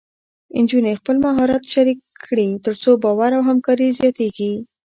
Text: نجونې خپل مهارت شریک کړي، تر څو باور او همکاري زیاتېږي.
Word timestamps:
نجونې 0.63 0.93
خپل 0.99 1.15
مهارت 1.25 1.63
شریک 1.73 1.99
کړي، 2.25 2.47
تر 2.65 2.73
څو 2.81 2.91
باور 3.03 3.31
او 3.37 3.41
همکاري 3.49 3.87
زیاتېږي. 3.99 4.53